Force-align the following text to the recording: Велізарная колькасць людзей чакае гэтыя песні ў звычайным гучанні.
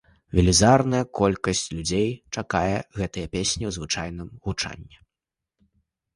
Велізарная 0.37 1.01
колькасць 1.19 1.61
людзей 1.73 2.09
чакае 2.35 2.77
гэтыя 3.01 3.31
песні 3.37 3.63
ў 3.67 3.71
звычайным 3.77 4.27
гучанні. 4.49 4.95